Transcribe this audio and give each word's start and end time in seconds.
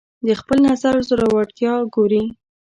د 0.25 0.27
خپل 0.39 0.57
نظر 0.69 0.95
زورورتیا 1.07 1.73
ګوري 1.93 2.23